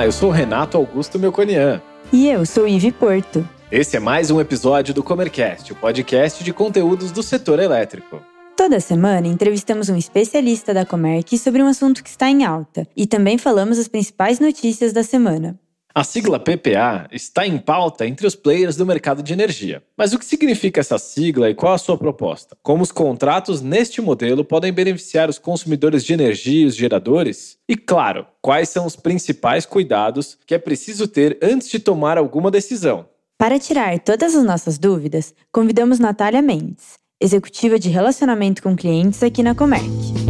Olá, 0.00 0.06
eu 0.06 0.12
sou 0.12 0.30
Renato 0.30 0.78
Augusto 0.78 1.18
Melconian. 1.18 1.78
E 2.10 2.26
eu 2.26 2.46
sou 2.46 2.66
Ive 2.66 2.90
Porto. 2.90 3.46
Esse 3.70 3.98
é 3.98 4.00
mais 4.00 4.30
um 4.30 4.40
episódio 4.40 4.94
do 4.94 5.02
Comercast, 5.02 5.70
o 5.74 5.76
podcast 5.76 6.42
de 6.42 6.54
conteúdos 6.54 7.12
do 7.12 7.22
setor 7.22 7.58
elétrico. 7.58 8.18
Toda 8.56 8.80
semana 8.80 9.26
entrevistamos 9.26 9.90
um 9.90 9.96
especialista 9.98 10.72
da 10.72 10.86
Comerc 10.86 11.36
sobre 11.36 11.62
um 11.62 11.66
assunto 11.66 12.02
que 12.02 12.08
está 12.08 12.30
em 12.30 12.44
alta 12.44 12.88
e 12.96 13.06
também 13.06 13.36
falamos 13.36 13.78
as 13.78 13.88
principais 13.88 14.40
notícias 14.40 14.94
da 14.94 15.02
semana. 15.02 15.60
A 15.92 16.04
sigla 16.04 16.38
PPA 16.38 17.08
está 17.10 17.44
em 17.44 17.58
pauta 17.58 18.06
entre 18.06 18.24
os 18.24 18.36
players 18.36 18.76
do 18.76 18.86
mercado 18.86 19.24
de 19.24 19.32
energia. 19.32 19.82
Mas 19.96 20.12
o 20.12 20.20
que 20.20 20.24
significa 20.24 20.78
essa 20.78 20.98
sigla 20.98 21.50
e 21.50 21.54
qual 21.54 21.72
a 21.72 21.78
sua 21.78 21.98
proposta? 21.98 22.56
Como 22.62 22.84
os 22.84 22.92
contratos 22.92 23.60
neste 23.60 24.00
modelo 24.00 24.44
podem 24.44 24.72
beneficiar 24.72 25.28
os 25.28 25.36
consumidores 25.36 26.04
de 26.04 26.12
energia 26.12 26.62
e 26.62 26.66
os 26.66 26.76
geradores? 26.76 27.58
E, 27.68 27.76
claro, 27.76 28.24
quais 28.40 28.68
são 28.68 28.86
os 28.86 28.94
principais 28.94 29.66
cuidados 29.66 30.38
que 30.46 30.54
é 30.54 30.58
preciso 30.58 31.08
ter 31.08 31.36
antes 31.42 31.68
de 31.68 31.80
tomar 31.80 32.16
alguma 32.16 32.52
decisão? 32.52 33.06
Para 33.36 33.58
tirar 33.58 33.98
todas 33.98 34.36
as 34.36 34.44
nossas 34.44 34.78
dúvidas, 34.78 35.34
convidamos 35.50 35.98
Natália 35.98 36.40
Mendes, 36.40 36.98
executiva 37.20 37.80
de 37.80 37.88
relacionamento 37.88 38.62
com 38.62 38.76
clientes 38.76 39.24
aqui 39.24 39.42
na 39.42 39.56
Comerc. 39.56 40.29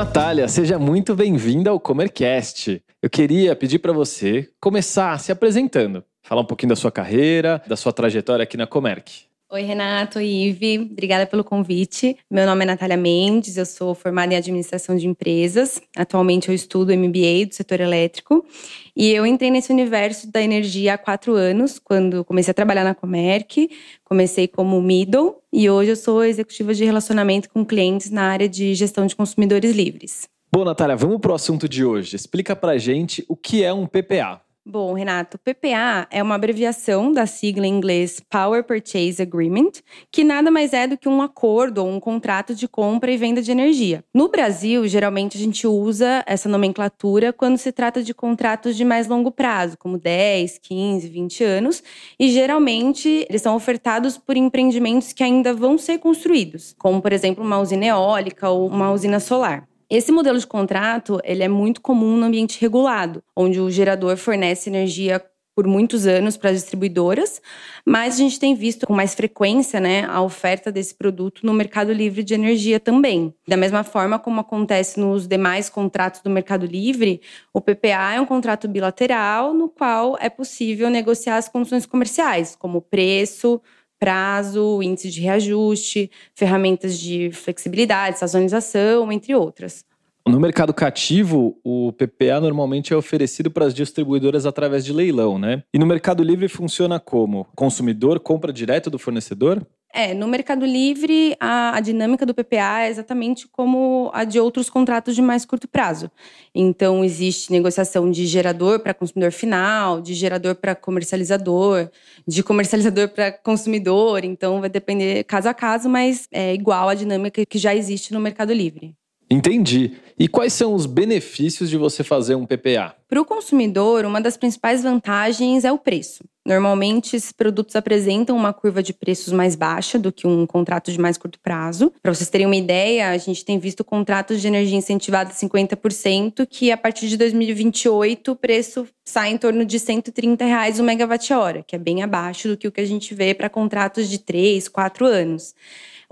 Natália, 0.00 0.48
seja 0.48 0.78
muito 0.78 1.14
bem-vinda 1.14 1.68
ao 1.68 1.78
Comercast. 1.78 2.82
Eu 3.02 3.10
queria 3.10 3.54
pedir 3.54 3.80
para 3.80 3.92
você 3.92 4.48
começar 4.58 5.20
se 5.20 5.30
apresentando, 5.30 6.02
falar 6.22 6.40
um 6.40 6.46
pouquinho 6.46 6.70
da 6.70 6.76
sua 6.76 6.90
carreira, 6.90 7.62
da 7.66 7.76
sua 7.76 7.92
trajetória 7.92 8.42
aqui 8.42 8.56
na 8.56 8.66
Comerc. 8.66 9.26
Oi, 9.52 9.62
Renato 9.62 10.20
Ive, 10.20 10.78
obrigada 10.92 11.26
pelo 11.26 11.42
convite. 11.42 12.16
Meu 12.30 12.46
nome 12.46 12.62
é 12.62 12.66
Natália 12.66 12.96
Mendes, 12.96 13.56
eu 13.56 13.66
sou 13.66 13.96
formada 13.96 14.32
em 14.32 14.36
administração 14.36 14.94
de 14.94 15.08
empresas. 15.08 15.82
Atualmente 15.96 16.48
eu 16.48 16.54
estudo 16.54 16.96
MBA 16.96 17.46
do 17.48 17.54
setor 17.56 17.80
elétrico 17.80 18.46
e 18.94 19.10
eu 19.10 19.26
entrei 19.26 19.50
nesse 19.50 19.72
universo 19.72 20.30
da 20.30 20.40
energia 20.40 20.94
há 20.94 20.98
quatro 20.98 21.34
anos, 21.34 21.80
quando 21.80 22.24
comecei 22.24 22.52
a 22.52 22.54
trabalhar 22.54 22.84
na 22.84 22.94
Comerc. 22.94 23.68
Comecei 24.04 24.46
como 24.46 24.80
middle 24.80 25.42
e 25.52 25.68
hoje 25.68 25.90
eu 25.90 25.96
sou 25.96 26.22
executiva 26.24 26.72
de 26.72 26.84
relacionamento 26.84 27.50
com 27.50 27.66
clientes 27.66 28.08
na 28.08 28.30
área 28.30 28.48
de 28.48 28.72
gestão 28.76 29.04
de 29.04 29.16
consumidores 29.16 29.74
livres. 29.74 30.28
Bom, 30.54 30.64
Natália, 30.64 30.94
vamos 30.94 31.18
para 31.20 31.32
o 31.32 31.34
assunto 31.34 31.68
de 31.68 31.84
hoje. 31.84 32.14
Explica 32.14 32.54
para 32.54 32.78
gente 32.78 33.24
o 33.28 33.34
que 33.34 33.64
é 33.64 33.72
um 33.72 33.84
PPA. 33.84 34.42
Bom, 34.64 34.92
Renato, 34.92 35.38
PPA 35.38 36.06
é 36.10 36.22
uma 36.22 36.34
abreviação 36.34 37.10
da 37.10 37.24
sigla 37.24 37.66
em 37.66 37.70
inglês 37.70 38.20
Power 38.28 38.62
Purchase 38.62 39.22
Agreement, 39.22 39.72
que 40.12 40.22
nada 40.22 40.50
mais 40.50 40.74
é 40.74 40.86
do 40.86 40.98
que 40.98 41.08
um 41.08 41.22
acordo 41.22 41.78
ou 41.78 41.88
um 41.88 41.98
contrato 41.98 42.54
de 42.54 42.68
compra 42.68 43.10
e 43.10 43.16
venda 43.16 43.40
de 43.40 43.50
energia. 43.50 44.04
No 44.14 44.28
Brasil, 44.28 44.86
geralmente 44.86 45.38
a 45.38 45.40
gente 45.40 45.66
usa 45.66 46.22
essa 46.26 46.46
nomenclatura 46.46 47.32
quando 47.32 47.56
se 47.56 47.72
trata 47.72 48.02
de 48.02 48.12
contratos 48.12 48.76
de 48.76 48.84
mais 48.84 49.08
longo 49.08 49.32
prazo, 49.32 49.78
como 49.78 49.96
10, 49.96 50.58
15, 50.58 51.08
20 51.08 51.42
anos, 51.42 51.82
e 52.18 52.28
geralmente 52.28 53.26
eles 53.30 53.40
são 53.40 53.56
ofertados 53.56 54.18
por 54.18 54.36
empreendimentos 54.36 55.14
que 55.14 55.24
ainda 55.24 55.54
vão 55.54 55.78
ser 55.78 55.98
construídos, 55.98 56.74
como 56.78 57.00
por 57.00 57.14
exemplo 57.14 57.42
uma 57.42 57.58
usina 57.58 57.86
eólica 57.86 58.50
ou 58.50 58.68
uma 58.68 58.92
usina 58.92 59.20
solar. 59.20 59.66
Esse 59.90 60.12
modelo 60.12 60.38
de 60.38 60.46
contrato 60.46 61.20
ele 61.24 61.42
é 61.42 61.48
muito 61.48 61.80
comum 61.80 62.16
no 62.16 62.26
ambiente 62.26 62.60
regulado, 62.60 63.24
onde 63.34 63.60
o 63.60 63.68
gerador 63.68 64.16
fornece 64.16 64.70
energia 64.70 65.20
por 65.52 65.66
muitos 65.66 66.06
anos 66.06 66.36
para 66.36 66.50
as 66.50 66.56
distribuidoras, 66.58 67.42
mas 67.84 68.14
a 68.14 68.18
gente 68.18 68.38
tem 68.38 68.54
visto 68.54 68.86
com 68.86 68.94
mais 68.94 69.16
frequência 69.16 69.80
né, 69.80 70.06
a 70.08 70.22
oferta 70.22 70.70
desse 70.70 70.94
produto 70.94 71.44
no 71.44 71.52
mercado 71.52 71.92
livre 71.92 72.22
de 72.22 72.34
energia 72.34 72.78
também. 72.78 73.34
Da 73.48 73.56
mesma 73.56 73.82
forma 73.82 74.16
como 74.16 74.40
acontece 74.40 75.00
nos 75.00 75.26
demais 75.26 75.68
contratos 75.68 76.20
do 76.22 76.30
mercado 76.30 76.64
livre, 76.64 77.20
o 77.52 77.60
PPA 77.60 78.14
é 78.14 78.20
um 78.20 78.26
contrato 78.26 78.68
bilateral 78.68 79.52
no 79.52 79.68
qual 79.68 80.16
é 80.20 80.30
possível 80.30 80.88
negociar 80.88 81.36
as 81.36 81.48
condições 81.48 81.84
comerciais, 81.84 82.54
como 82.54 82.80
preço, 82.80 83.60
prazo, 84.00 84.82
índice 84.82 85.10
de 85.10 85.20
reajuste, 85.20 86.10
ferramentas 86.34 86.98
de 86.98 87.30
flexibilidade, 87.32 88.18
sazonização, 88.18 89.12
entre 89.12 89.34
outras. 89.34 89.84
No 90.26 90.38
mercado 90.38 90.72
cativo, 90.72 91.58
o 91.64 91.92
PPA 91.92 92.40
normalmente 92.40 92.92
é 92.92 92.96
oferecido 92.96 93.50
para 93.50 93.66
as 93.66 93.74
distribuidoras 93.74 94.46
através 94.46 94.84
de 94.84 94.92
leilão, 94.92 95.38
né? 95.38 95.62
E 95.72 95.78
no 95.78 95.86
mercado 95.86 96.22
livre 96.22 96.46
funciona 96.48 97.00
como? 97.00 97.46
Consumidor 97.56 98.20
compra 98.20 98.52
direto 98.52 98.90
do 98.90 98.98
fornecedor? 98.98 99.66
É, 99.92 100.14
no 100.14 100.28
Mercado 100.28 100.64
Livre, 100.64 101.36
a, 101.40 101.76
a, 101.76 101.80
dinâmica 101.80 102.24
do 102.24 102.32
PPA 102.32 102.82
é 102.82 102.88
exatamente 102.88 103.48
como 103.48 104.08
a 104.14 104.22
de 104.22 104.38
outros 104.38 104.70
contratos 104.70 105.16
de 105.16 105.22
mais 105.22 105.44
curto 105.44 105.66
prazo. 105.66 106.08
Então, 106.54 107.04
existe 107.04 107.50
negociação 107.50 108.08
de 108.08 108.24
gerador 108.24 108.78
para 108.80 108.94
consumidor 108.94 109.32
final, 109.32 110.00
de 110.00 110.14
gerador 110.14 110.54
para 110.54 110.76
comercializador, 110.76 111.90
de 112.26 112.42
comercializador 112.42 113.08
para 113.08 113.32
consumidor. 113.32 114.24
Então, 114.24 114.60
vai 114.60 114.70
depender 114.70 115.24
caso 115.24 115.48
a 115.48 115.54
caso, 115.54 115.88
mas 115.88 116.28
é 116.30 116.54
igual 116.54 116.88
a 116.88 116.94
dinâmica 116.94 117.44
que 117.44 117.58
já 117.58 117.74
existe 117.74 118.12
no 118.12 118.20
Mercado 118.20 118.52
Livre. 118.52 118.99
Entendi. 119.30 119.92
E 120.18 120.28
quais 120.28 120.52
são 120.52 120.74
os 120.74 120.84
benefícios 120.84 121.70
de 121.70 121.78
você 121.78 122.02
fazer 122.02 122.34
um 122.34 122.44
PPA? 122.44 122.94
Para 123.08 123.20
o 123.20 123.24
consumidor, 123.24 124.04
uma 124.04 124.20
das 124.20 124.36
principais 124.36 124.82
vantagens 124.82 125.64
é 125.64 125.72
o 125.72 125.78
preço. 125.78 126.24
Normalmente, 126.44 127.16
esses 127.16 127.32
produtos 127.32 127.76
apresentam 127.76 128.36
uma 128.36 128.52
curva 128.52 128.82
de 128.82 128.92
preços 128.92 129.32
mais 129.32 129.54
baixa 129.54 129.98
do 129.98 130.10
que 130.10 130.26
um 130.26 130.46
contrato 130.46 130.90
de 130.90 130.98
mais 130.98 131.16
curto 131.16 131.38
prazo. 131.38 131.92
Para 132.02 132.12
vocês 132.12 132.28
terem 132.28 132.46
uma 132.46 132.56
ideia, 132.56 133.10
a 133.10 133.18
gente 133.18 133.44
tem 133.44 133.58
visto 133.58 133.84
contratos 133.84 134.40
de 134.40 134.48
energia 134.48 134.76
incentivada 134.76 135.30
50%, 135.30 136.46
que 136.46 136.72
a 136.72 136.76
partir 136.76 137.08
de 137.08 137.16
2028 137.16 138.32
o 138.32 138.36
preço 138.36 138.86
sai 139.04 139.30
em 139.30 139.38
torno 139.38 139.64
de 139.64 139.78
130 139.78 140.44
reais 140.44 140.80
o 140.80 140.82
megawatt-hora, 140.82 141.62
que 141.66 141.76
é 141.76 141.78
bem 141.78 142.02
abaixo 142.02 142.48
do 142.48 142.56
que 142.56 142.66
o 142.66 142.72
que 142.72 142.80
a 142.80 142.86
gente 142.86 143.14
vê 143.14 143.32
para 143.32 143.48
contratos 143.48 144.08
de 144.08 144.18
3, 144.18 144.68
4 144.68 145.06
anos. 145.06 145.54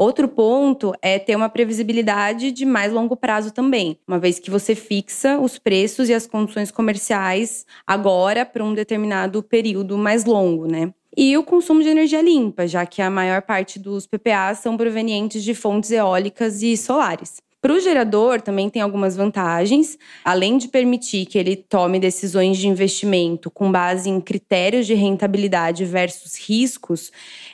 Outro 0.01 0.29
ponto 0.29 0.93
é 1.03 1.19
ter 1.19 1.35
uma 1.35 1.49
previsibilidade 1.49 2.53
de 2.53 2.65
mais 2.65 2.93
longo 2.93 3.17
prazo 3.17 3.51
também, 3.53 3.99
uma 4.07 4.17
vez 4.17 4.39
que 4.39 4.49
você 4.49 4.73
fixa 4.73 5.37
os 5.41 5.59
preços 5.59 6.09
e 6.09 6.15
as 6.15 6.25
condições 6.25 6.71
comerciais 6.71 7.67
agora 7.85 8.47
para 8.47 8.63
um 8.63 8.73
determinado 8.73 9.43
período 9.43 9.99
mais 9.99 10.25
longo, 10.25 10.67
né? 10.67 10.95
E 11.17 11.37
o 11.37 11.43
consumo 11.43 11.83
de 11.83 11.89
energia 11.89 12.23
limpa, 12.23 12.65
já 12.65 12.87
que 12.87 13.03
a 13.03 13.11
maior 13.11 13.43
parte 13.43 13.77
dos 13.77 14.07
PPAs 14.07 14.59
são 14.59 14.77
provenientes 14.77 15.43
de 15.43 15.53
fontes 15.53 15.91
eólicas 15.91 16.63
e 16.63 16.77
solares. 16.77 17.43
Para 17.61 17.73
o 17.73 17.81
gerador, 17.81 18.41
também 18.41 18.71
tem 18.71 18.81
algumas 18.81 19.17
vantagens. 19.17 19.99
Além 20.25 20.59
de 20.59 20.69
permitir 20.69 21.27
que 21.27 21.37
ele 21.37 21.57
tome 21.57 21.99
decisões 21.99 22.57
de 22.57 22.69
investimento 22.69 23.51
com 23.51 23.71
base 23.71 24.09
em 24.09 24.21
critérios 24.21 24.87
de 24.87 24.95
rentabilidade 24.95 25.85
versus 25.85 26.37
riscos, 26.37 27.11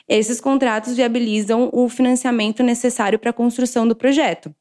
esses 0.07 0.39
contratos 0.39 0.95
viabilizam 0.95 1.69
o 1.73 1.89
financiamento 1.89 2.61
necessário 2.61 3.17
para 3.17 3.31
a 3.31 3.33
construção 3.33 3.87
do 3.87 3.95
projeto. 3.95 4.53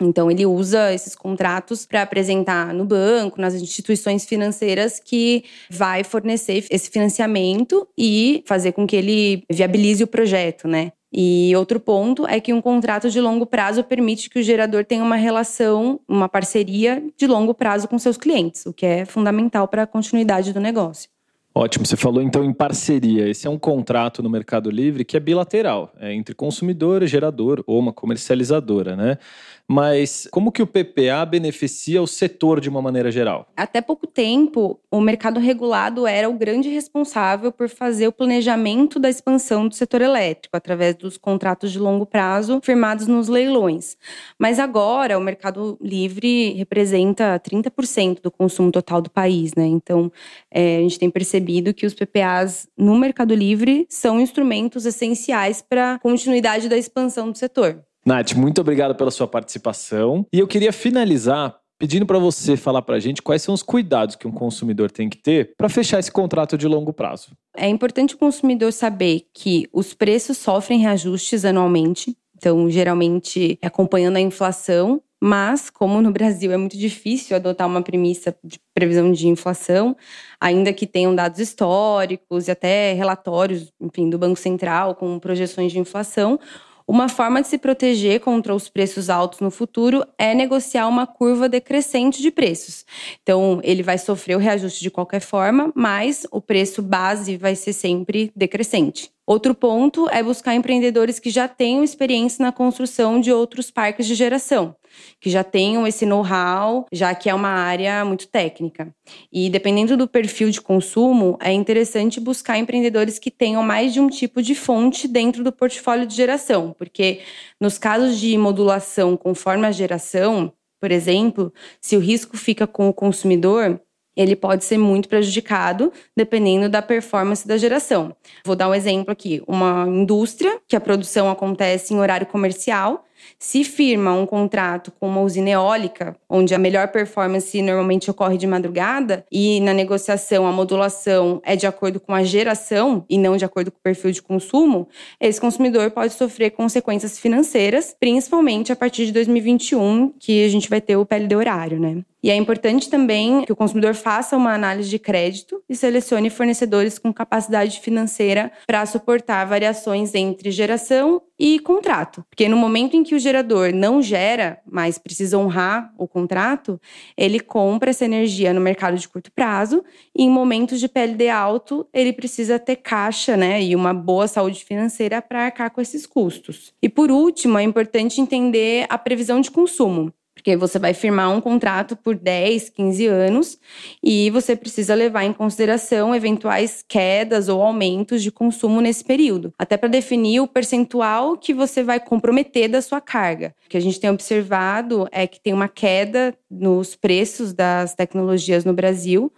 Então, 0.00 0.28
ele 0.28 0.44
usa 0.44 0.92
esses 0.92 1.14
contratos 1.14 1.86
para 1.86 2.02
apresentar 2.02 2.74
no 2.74 2.84
banco, 2.84 3.40
nas 3.40 3.54
instituições 3.54 4.24
financeiras 4.24 4.98
que 4.98 5.44
vai 5.70 6.02
fornecer 6.02 6.66
esse 6.68 6.90
financiamento 6.90 7.88
e 7.96 8.42
fazer 8.44 8.72
com 8.72 8.86
que 8.86 8.96
ele 8.96 9.44
viabilize 9.48 10.02
o 10.02 10.08
projeto, 10.08 10.66
né? 10.66 10.92
E 11.16 11.54
outro 11.54 11.78
ponto 11.78 12.26
é 12.26 12.40
que 12.40 12.52
um 12.52 12.60
contrato 12.60 13.08
de 13.08 13.20
longo 13.20 13.46
prazo 13.46 13.84
permite 13.84 14.28
que 14.28 14.40
o 14.40 14.42
gerador 14.42 14.84
tenha 14.84 15.04
uma 15.04 15.14
relação, 15.14 16.00
uma 16.08 16.28
parceria 16.28 17.00
de 17.16 17.28
longo 17.28 17.54
prazo 17.54 17.86
com 17.86 17.96
seus 18.00 18.16
clientes, 18.16 18.66
o 18.66 18.72
que 18.72 18.84
é 18.84 19.04
fundamental 19.04 19.68
para 19.68 19.84
a 19.84 19.86
continuidade 19.86 20.52
do 20.52 20.58
negócio. 20.58 21.08
Ótimo, 21.54 21.86
você 21.86 21.96
falou 21.96 22.20
então 22.20 22.44
em 22.44 22.52
parceria. 22.52 23.28
Esse 23.28 23.46
é 23.46 23.50
um 23.50 23.56
contrato 23.56 24.24
no 24.24 24.28
Mercado 24.28 24.68
Livre 24.72 25.04
que 25.04 25.16
é 25.16 25.20
bilateral, 25.20 25.92
é 26.00 26.12
entre 26.12 26.34
consumidor 26.34 27.00
e 27.00 27.06
gerador 27.06 27.62
ou 27.64 27.78
uma 27.78 27.92
comercializadora, 27.92 28.96
né? 28.96 29.18
Mas 29.66 30.28
como 30.30 30.52
que 30.52 30.62
o 30.62 30.66
PPA 30.66 31.24
beneficia 31.24 32.02
o 32.02 32.06
setor 32.06 32.60
de 32.60 32.68
uma 32.68 32.82
maneira 32.82 33.10
geral? 33.10 33.48
Até 33.56 33.80
pouco 33.80 34.06
tempo, 34.06 34.78
o 34.90 35.00
mercado 35.00 35.40
regulado 35.40 36.06
era 36.06 36.28
o 36.28 36.34
grande 36.34 36.68
responsável 36.68 37.50
por 37.50 37.68
fazer 37.68 38.06
o 38.06 38.12
planejamento 38.12 38.98
da 38.98 39.08
expansão 39.08 39.66
do 39.66 39.74
setor 39.74 40.02
elétrico 40.02 40.54
através 40.56 40.94
dos 40.94 41.16
contratos 41.16 41.72
de 41.72 41.78
longo 41.78 42.04
prazo 42.04 42.60
firmados 42.62 43.06
nos 43.06 43.28
leilões. 43.28 43.96
Mas 44.38 44.58
agora 44.58 45.16
o 45.16 45.20
mercado 45.20 45.78
livre 45.80 46.52
representa 46.52 47.40
30% 47.40 48.20
do 48.20 48.30
consumo 48.30 48.70
total 48.70 49.00
do 49.00 49.10
país, 49.10 49.54
né? 49.54 49.66
Então 49.66 50.12
é, 50.50 50.76
a 50.76 50.80
gente 50.80 50.98
tem 50.98 51.08
percebido 51.08 51.72
que 51.72 51.86
os 51.86 51.94
PPAs 51.94 52.68
no 52.76 52.98
mercado 52.98 53.34
livre 53.34 53.86
são 53.88 54.20
instrumentos 54.20 54.84
essenciais 54.84 55.62
para 55.62 55.94
a 55.94 55.98
continuidade 55.98 56.68
da 56.68 56.76
expansão 56.76 57.30
do 57.30 57.38
setor. 57.38 57.82
Nath, 58.04 58.34
muito 58.34 58.60
obrigado 58.60 58.94
pela 58.94 59.10
sua 59.10 59.26
participação. 59.26 60.26
E 60.32 60.38
eu 60.38 60.46
queria 60.46 60.72
finalizar 60.72 61.56
pedindo 61.78 62.06
para 62.06 62.18
você 62.18 62.56
falar 62.56 62.82
para 62.82 62.96
a 62.96 63.00
gente 63.00 63.20
quais 63.20 63.42
são 63.42 63.54
os 63.54 63.62
cuidados 63.62 64.14
que 64.14 64.28
um 64.28 64.32
consumidor 64.32 64.90
tem 64.90 65.08
que 65.08 65.16
ter 65.18 65.54
para 65.56 65.68
fechar 65.68 65.98
esse 65.98 66.10
contrato 66.10 66.56
de 66.56 66.68
longo 66.68 66.92
prazo. 66.92 67.32
É 67.56 67.68
importante 67.68 68.14
o 68.14 68.18
consumidor 68.18 68.72
saber 68.72 69.26
que 69.34 69.68
os 69.72 69.92
preços 69.92 70.38
sofrem 70.38 70.78
reajustes 70.78 71.44
anualmente, 71.44 72.16
então 72.36 72.70
geralmente 72.70 73.58
acompanhando 73.62 74.16
a 74.16 74.20
inflação, 74.20 75.02
Mas, 75.26 75.70
como 75.70 76.02
no 76.02 76.12
Brasil 76.12 76.52
é 76.52 76.56
muito 76.58 76.76
difícil 76.76 77.34
adotar 77.34 77.66
uma 77.66 77.80
premissa 77.80 78.36
de 78.44 78.60
previsão 78.74 79.10
de 79.10 79.26
inflação, 79.26 79.96
ainda 80.38 80.70
que 80.70 80.86
tenham 80.86 81.14
dados 81.14 81.40
históricos 81.40 82.46
e 82.46 82.50
até 82.50 82.92
relatórios, 82.92 83.72
enfim, 83.80 84.10
do 84.10 84.18
Banco 84.18 84.38
Central 84.38 84.94
com 84.94 85.18
projeções 85.18 85.72
de 85.72 85.78
inflação, 85.78 86.38
uma 86.86 87.08
forma 87.08 87.40
de 87.40 87.48
se 87.48 87.56
proteger 87.56 88.20
contra 88.20 88.54
os 88.54 88.68
preços 88.68 89.08
altos 89.08 89.40
no 89.40 89.50
futuro 89.50 90.04
é 90.18 90.34
negociar 90.34 90.86
uma 90.86 91.06
curva 91.06 91.48
decrescente 91.48 92.20
de 92.20 92.30
preços. 92.30 92.84
Então, 93.22 93.60
ele 93.62 93.82
vai 93.82 93.96
sofrer 93.96 94.36
o 94.36 94.38
reajuste 94.38 94.82
de 94.82 94.90
qualquer 94.90 95.20
forma, 95.20 95.72
mas 95.74 96.26
o 96.30 96.40
preço 96.40 96.82
base 96.82 97.36
vai 97.36 97.56
ser 97.56 97.72
sempre 97.72 98.30
decrescente. 98.36 99.10
Outro 99.26 99.54
ponto 99.54 100.06
é 100.10 100.22
buscar 100.22 100.54
empreendedores 100.54 101.18
que 101.18 101.30
já 101.30 101.48
tenham 101.48 101.82
experiência 101.82 102.44
na 102.44 102.52
construção 102.52 103.18
de 103.18 103.32
outros 103.32 103.70
parques 103.70 104.06
de 104.06 104.14
geração, 104.14 104.76
que 105.20 105.30
já 105.30 105.44
tenham 105.44 105.86
esse 105.86 106.04
know-how, 106.04 106.86
já 106.92 107.14
que 107.14 107.28
é 107.28 107.34
uma 107.34 107.48
área 107.48 108.04
muito 108.04 108.28
técnica. 108.28 108.94
E 109.32 109.48
dependendo 109.48 109.96
do 109.96 110.08
perfil 110.08 110.50
de 110.50 110.60
consumo, 110.60 111.38
é 111.40 111.52
interessante 111.52 112.20
buscar 112.20 112.58
empreendedores 112.58 113.18
que 113.18 113.30
tenham 113.30 113.62
mais 113.62 113.92
de 113.92 114.00
um 114.00 114.08
tipo 114.08 114.42
de 114.42 114.54
fonte 114.54 115.06
dentro 115.08 115.42
do 115.42 115.52
portfólio 115.52 116.06
de 116.06 116.14
geração, 116.14 116.74
porque 116.78 117.20
nos 117.60 117.78
casos 117.78 118.18
de 118.18 118.36
modulação 118.36 119.16
conforme 119.16 119.66
a 119.66 119.72
geração, 119.72 120.52
por 120.80 120.90
exemplo, 120.90 121.52
se 121.80 121.96
o 121.96 122.00
risco 122.00 122.36
fica 122.36 122.66
com 122.66 122.88
o 122.88 122.92
consumidor, 122.92 123.80
ele 124.16 124.36
pode 124.36 124.64
ser 124.64 124.78
muito 124.78 125.08
prejudicado 125.08 125.92
dependendo 126.16 126.68
da 126.68 126.80
performance 126.80 127.46
da 127.46 127.56
geração. 127.56 128.14
Vou 128.44 128.54
dar 128.54 128.68
um 128.68 128.74
exemplo 128.74 129.10
aqui: 129.10 129.42
uma 129.46 129.86
indústria 129.88 130.60
que 130.68 130.76
a 130.76 130.80
produção 130.80 131.30
acontece 131.30 131.92
em 131.92 131.98
horário 131.98 132.26
comercial 132.26 133.04
se 133.38 133.64
firma 133.64 134.12
um 134.12 134.26
contrato 134.26 134.92
com 134.98 135.08
uma 135.08 135.20
usina 135.20 135.50
eólica, 135.50 136.16
onde 136.28 136.54
a 136.54 136.58
melhor 136.58 136.88
performance 136.88 137.60
normalmente 137.62 138.10
ocorre 138.10 138.36
de 138.36 138.46
madrugada, 138.46 139.24
e 139.30 139.60
na 139.60 139.72
negociação 139.72 140.46
a 140.46 140.52
modulação 140.52 141.40
é 141.44 141.56
de 141.56 141.66
acordo 141.66 142.00
com 142.00 142.14
a 142.14 142.22
geração 142.22 143.04
e 143.08 143.18
não 143.18 143.36
de 143.36 143.44
acordo 143.44 143.70
com 143.70 143.78
o 143.78 143.82
perfil 143.82 144.10
de 144.10 144.22
consumo, 144.22 144.88
esse 145.20 145.40
consumidor 145.40 145.90
pode 145.90 146.12
sofrer 146.12 146.50
consequências 146.50 147.18
financeiras, 147.18 147.94
principalmente 147.98 148.72
a 148.72 148.76
partir 148.76 149.06
de 149.06 149.12
2021, 149.12 150.12
que 150.18 150.44
a 150.44 150.48
gente 150.48 150.68
vai 150.68 150.80
ter 150.80 150.96
o 150.96 151.06
PLD 151.06 151.36
horário, 151.36 151.80
né? 151.80 152.02
E 152.24 152.30
é 152.30 152.34
importante 152.34 152.88
também 152.88 153.44
que 153.44 153.52
o 153.52 153.56
consumidor 153.56 153.94
faça 153.94 154.34
uma 154.34 154.54
análise 154.54 154.88
de 154.88 154.98
crédito 154.98 155.62
e 155.68 155.76
selecione 155.76 156.30
fornecedores 156.30 156.98
com 156.98 157.12
capacidade 157.12 157.80
financeira 157.80 158.50
para 158.66 158.86
suportar 158.86 159.44
variações 159.44 160.14
entre 160.14 160.50
geração 160.50 161.20
e 161.38 161.58
contrato. 161.58 162.24
Porque 162.28 162.48
no 162.48 162.56
momento 162.56 162.96
em 162.96 163.02
que 163.02 163.14
o 163.14 163.18
gerador 163.18 163.72
não 163.72 164.00
gera, 164.00 164.60
mas 164.64 164.98
precisa 164.98 165.38
honrar 165.38 165.92
o 165.98 166.06
contrato, 166.06 166.80
ele 167.16 167.40
compra 167.40 167.90
essa 167.90 168.04
energia 168.04 168.52
no 168.52 168.60
mercado 168.60 168.96
de 168.96 169.08
curto 169.08 169.32
prazo 169.32 169.84
e 170.16 170.22
em 170.22 170.30
momentos 170.30 170.80
de 170.80 170.88
PLD 170.88 171.28
alto, 171.28 171.86
ele 171.92 172.12
precisa 172.12 172.58
ter 172.58 172.76
caixa, 172.76 173.36
né, 173.36 173.62
e 173.62 173.74
uma 173.74 173.92
boa 173.92 174.28
saúde 174.28 174.64
financeira 174.64 175.20
para 175.20 175.46
arcar 175.46 175.70
com 175.70 175.80
esses 175.80 176.06
custos. 176.06 176.72
E 176.82 176.88
por 176.88 177.10
último, 177.10 177.58
é 177.58 177.62
importante 177.62 178.20
entender 178.20 178.86
a 178.88 178.98
previsão 178.98 179.40
de 179.40 179.50
consumo 179.50 180.12
porque 180.34 180.56
você 180.56 180.78
vai 180.78 180.92
firmar 180.92 181.30
um 181.30 181.40
contrato 181.40 181.96
por 181.96 182.16
10, 182.16 182.68
15 182.70 183.06
anos 183.06 183.58
e 184.02 184.28
você 184.30 184.56
precisa 184.56 184.94
levar 184.94 185.24
em 185.24 185.32
consideração 185.32 186.14
eventuais 186.14 186.84
quedas 186.86 187.48
ou 187.48 187.62
aumentos 187.62 188.22
de 188.22 188.32
consumo 188.32 188.80
nesse 188.80 189.04
período, 189.04 189.54
até 189.58 189.76
para 189.76 189.88
definir 189.88 190.40
o 190.40 190.48
percentual 190.48 191.36
que 191.36 191.54
você 191.54 191.82
vai 191.82 192.00
comprometer 192.00 192.68
da 192.68 192.82
sua 192.82 193.00
carga. 193.00 193.54
O 193.64 193.68
que 193.68 193.76
a 193.76 193.80
gente 193.80 194.00
tem 194.00 194.10
observado 194.10 195.08
é 195.12 195.26
que 195.26 195.40
tem 195.40 195.52
uma 195.52 195.68
queda 195.68 196.34
nos 196.50 196.94
preços 196.96 197.52
das 197.52 197.94
tecnologias 197.94 198.64
no 198.64 198.72
Brasil. 198.72 199.32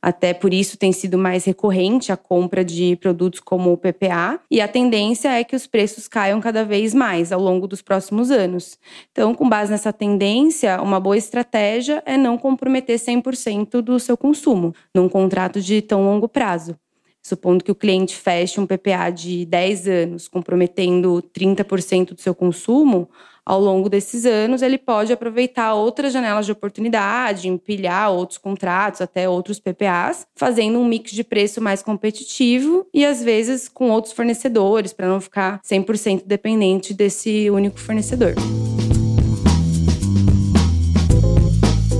Até 0.00 0.32
por 0.32 0.54
isso 0.54 0.78
tem 0.78 0.92
sido 0.92 1.18
mais 1.18 1.44
recorrente 1.44 2.12
a 2.12 2.16
compra 2.16 2.64
de 2.64 2.96
produtos 2.96 3.40
como 3.40 3.72
o 3.72 3.76
PPA, 3.76 4.40
e 4.50 4.60
a 4.60 4.68
tendência 4.68 5.28
é 5.28 5.42
que 5.42 5.56
os 5.56 5.66
preços 5.66 6.06
caiam 6.06 6.40
cada 6.40 6.64
vez 6.64 6.94
mais 6.94 7.32
ao 7.32 7.40
longo 7.40 7.66
dos 7.66 7.82
próximos 7.82 8.30
anos. 8.30 8.78
Então, 9.10 9.34
com 9.34 9.48
base 9.48 9.70
nessa 9.70 9.92
tendência, 9.92 10.80
uma 10.80 11.00
boa 11.00 11.16
estratégia 11.16 12.02
é 12.06 12.16
não 12.16 12.38
comprometer 12.38 12.98
100% 12.98 13.80
do 13.80 13.98
seu 13.98 14.16
consumo 14.16 14.74
num 14.94 15.08
contrato 15.08 15.60
de 15.60 15.82
tão 15.82 16.04
longo 16.04 16.28
prazo. 16.28 16.76
Supondo 17.22 17.64
que 17.64 17.70
o 17.72 17.74
cliente 17.74 18.16
feche 18.16 18.60
um 18.60 18.66
PPA 18.66 19.10
de 19.10 19.44
10 19.44 19.88
anos, 19.88 20.28
comprometendo 20.28 21.22
30% 21.34 22.14
do 22.14 22.20
seu 22.20 22.34
consumo, 22.34 23.08
ao 23.48 23.58
longo 23.58 23.88
desses 23.88 24.26
anos, 24.26 24.60
ele 24.60 24.76
pode 24.76 25.10
aproveitar 25.10 25.72
outras 25.72 26.12
janelas 26.12 26.44
de 26.44 26.52
oportunidade, 26.52 27.48
empilhar 27.48 28.12
outros 28.12 28.36
contratos, 28.36 29.00
até 29.00 29.26
outros 29.26 29.58
PPAs, 29.58 30.26
fazendo 30.36 30.78
um 30.78 30.84
mix 30.84 31.12
de 31.12 31.24
preço 31.24 31.58
mais 31.58 31.82
competitivo 31.82 32.86
e 32.92 33.06
às 33.06 33.22
vezes 33.24 33.66
com 33.66 33.88
outros 33.90 34.12
fornecedores, 34.12 34.92
para 34.92 35.08
não 35.08 35.18
ficar 35.18 35.62
100% 35.62 36.24
dependente 36.26 36.92
desse 36.92 37.48
único 37.48 37.80
fornecedor. 37.80 38.34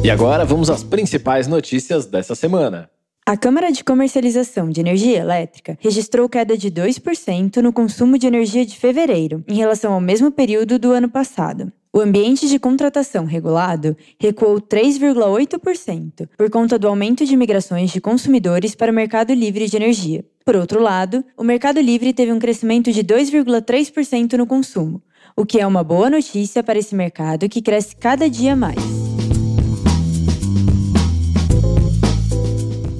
E 0.04 0.10
agora 0.10 0.44
vamos 0.44 0.68
às 0.68 0.84
principais 0.84 1.46
notícias 1.46 2.04
dessa 2.04 2.34
semana. 2.34 2.90
A 3.28 3.36
Câmara 3.36 3.70
de 3.70 3.84
Comercialização 3.84 4.70
de 4.70 4.80
Energia 4.80 5.18
Elétrica 5.18 5.76
registrou 5.82 6.30
queda 6.30 6.56
de 6.56 6.70
2% 6.70 7.58
no 7.58 7.74
consumo 7.74 8.16
de 8.16 8.26
energia 8.26 8.64
de 8.64 8.74
fevereiro, 8.78 9.44
em 9.46 9.54
relação 9.54 9.92
ao 9.92 10.00
mesmo 10.00 10.30
período 10.32 10.78
do 10.78 10.92
ano 10.92 11.10
passado. 11.10 11.70
O 11.92 12.00
ambiente 12.00 12.48
de 12.48 12.58
contratação 12.58 13.26
regulado 13.26 13.94
recuou 14.18 14.58
3,8%, 14.58 16.26
por 16.38 16.48
conta 16.48 16.78
do 16.78 16.88
aumento 16.88 17.26
de 17.26 17.36
migrações 17.36 17.90
de 17.90 18.00
consumidores 18.00 18.74
para 18.74 18.90
o 18.90 18.94
mercado 18.94 19.34
livre 19.34 19.68
de 19.68 19.76
energia. 19.76 20.24
Por 20.42 20.56
outro 20.56 20.80
lado, 20.80 21.22
o 21.36 21.44
mercado 21.44 21.82
livre 21.82 22.14
teve 22.14 22.32
um 22.32 22.38
crescimento 22.38 22.90
de 22.90 23.04
2,3% 23.04 24.38
no 24.38 24.46
consumo, 24.46 25.02
o 25.36 25.44
que 25.44 25.60
é 25.60 25.66
uma 25.66 25.84
boa 25.84 26.08
notícia 26.08 26.62
para 26.62 26.78
esse 26.78 26.94
mercado 26.94 27.46
que 27.46 27.60
cresce 27.60 27.94
cada 27.94 28.26
dia 28.30 28.56
mais. 28.56 28.97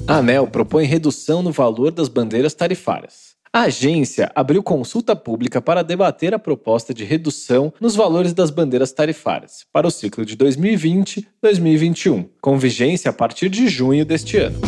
A 0.09 0.15
ANEL 0.15 0.47
propõe 0.47 0.87
redução 0.87 1.43
no 1.43 1.51
valor 1.51 1.91
das 1.91 2.07
bandeiras 2.07 2.55
tarifárias. 2.55 3.35
A 3.53 3.65
agência 3.65 4.31
abriu 4.33 4.63
consulta 4.63 5.15
pública 5.15 5.61
para 5.61 5.83
debater 5.83 6.33
a 6.33 6.39
proposta 6.39 6.95
de 6.95 7.03
redução 7.03 7.71
nos 7.79 7.95
valores 7.95 8.33
das 8.33 8.49
bandeiras 8.49 8.91
tarifárias 8.91 9.67
para 9.71 9.85
o 9.85 9.91
ciclo 9.91 10.25
de 10.25 10.35
2020-2021, 10.35 12.27
com 12.41 12.57
vigência 12.57 13.11
a 13.11 13.13
partir 13.13 13.49
de 13.49 13.67
junho 13.67 14.03
deste 14.03 14.37
ano. 14.37 14.59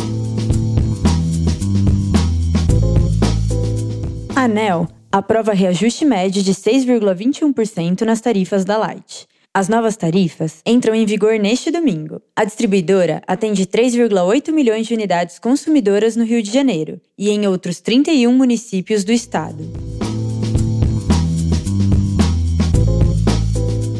A 4.36 4.44
ANEL 4.44 4.86
aprova 5.10 5.52
reajuste 5.52 6.04
médio 6.04 6.40
de 6.40 6.54
6,21% 6.54 8.02
nas 8.02 8.20
tarifas 8.20 8.64
da 8.64 8.78
Light. 8.78 9.26
As 9.54 9.68
novas 9.68 9.98
tarifas 9.98 10.62
entram 10.64 10.94
em 10.94 11.04
vigor 11.04 11.38
neste 11.38 11.70
domingo. 11.70 12.22
A 12.34 12.42
distribuidora 12.42 13.22
atende 13.26 13.66
3,8 13.66 14.50
milhões 14.50 14.86
de 14.86 14.94
unidades 14.94 15.38
consumidoras 15.38 16.16
no 16.16 16.24
Rio 16.24 16.42
de 16.42 16.50
Janeiro 16.50 16.98
e 17.18 17.28
em 17.28 17.46
outros 17.46 17.78
31 17.78 18.32
municípios 18.32 19.04
do 19.04 19.12
estado. 19.12 19.62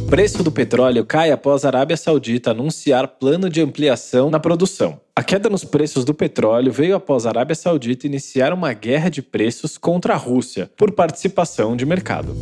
Preço 0.08 0.42
do 0.42 0.50
petróleo 0.50 1.04
cai 1.04 1.30
após 1.30 1.66
a 1.66 1.68
Arábia 1.68 1.98
Saudita 1.98 2.52
anunciar 2.52 3.06
plano 3.06 3.50
de 3.50 3.60
ampliação 3.60 4.30
na 4.30 4.40
produção. 4.40 4.98
A 5.14 5.22
queda 5.22 5.50
nos 5.50 5.64
preços 5.64 6.02
do 6.02 6.14
petróleo 6.14 6.72
veio 6.72 6.96
após 6.96 7.26
a 7.26 7.28
Arábia 7.28 7.54
Saudita 7.54 8.06
iniciar 8.06 8.54
uma 8.54 8.72
guerra 8.72 9.10
de 9.10 9.20
preços 9.20 9.76
contra 9.76 10.14
a 10.14 10.16
Rússia 10.16 10.70
por 10.78 10.92
participação 10.92 11.76
de 11.76 11.84
mercado. 11.84 12.34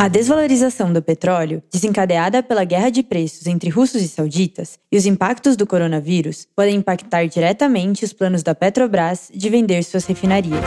A 0.00 0.08
desvalorização 0.08 0.92
do 0.94 1.02
petróleo, 1.02 1.62
desencadeada 1.70 2.42
pela 2.42 2.64
guerra 2.64 2.88
de 2.88 3.02
preços 3.02 3.46
entre 3.46 3.68
russos 3.68 4.00
e 4.00 4.08
sauditas, 4.08 4.78
e 4.90 4.96
os 4.96 5.04
impactos 5.04 5.56
do 5.56 5.66
coronavírus 5.66 6.48
podem 6.56 6.76
impactar 6.76 7.26
diretamente 7.26 8.02
os 8.02 8.14
planos 8.14 8.42
da 8.42 8.54
Petrobras 8.54 9.30
de 9.30 9.50
vender 9.50 9.82
suas 9.82 10.06
refinarias. 10.06 10.64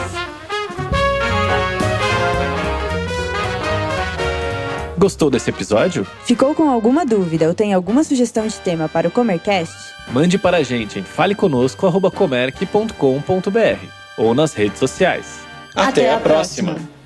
Gostou 5.00 5.32
desse 5.32 5.50
episódio? 5.50 6.06
Ficou 6.26 6.54
com 6.54 6.70
alguma 6.70 7.04
dúvida 7.04 7.48
ou 7.48 7.56
tem 7.56 7.74
alguma 7.74 8.04
sugestão 8.04 8.46
de 8.46 8.60
tema 8.60 8.88
para 8.88 9.08
o 9.08 9.12
Comercast? 9.12 9.74
Mande 10.10 10.38
para 10.38 10.58
a 10.58 10.64
gente 10.64 11.00
em 11.00 11.04
faleconosco.comerc.com.br 11.04 13.88
ou 14.16 14.36
nas 14.36 14.54
redes 14.54 14.78
sociais. 14.78 15.40
Até, 15.74 16.02
Até 16.02 16.14
a 16.14 16.20
próxima. 16.20 16.76
próxima. 16.76 17.03